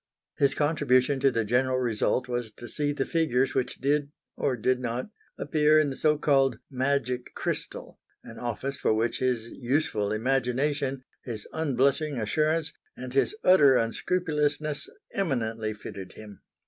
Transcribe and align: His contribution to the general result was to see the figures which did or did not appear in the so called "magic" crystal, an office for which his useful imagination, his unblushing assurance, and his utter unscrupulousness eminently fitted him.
His 0.39 0.55
contribution 0.55 1.19
to 1.19 1.29
the 1.29 1.45
general 1.45 1.77
result 1.77 2.27
was 2.27 2.51
to 2.53 2.67
see 2.67 2.91
the 2.91 3.05
figures 3.05 3.53
which 3.53 3.75
did 3.79 4.11
or 4.35 4.57
did 4.57 4.79
not 4.79 5.11
appear 5.37 5.77
in 5.77 5.91
the 5.91 5.95
so 5.95 6.17
called 6.17 6.57
"magic" 6.71 7.35
crystal, 7.35 7.99
an 8.23 8.39
office 8.39 8.77
for 8.77 8.95
which 8.95 9.19
his 9.19 9.45
useful 9.49 10.11
imagination, 10.11 11.03
his 11.23 11.47
unblushing 11.53 12.17
assurance, 12.19 12.73
and 12.97 13.13
his 13.13 13.35
utter 13.43 13.75
unscrupulousness 13.77 14.89
eminently 15.13 15.71
fitted 15.71 16.13
him. 16.13 16.41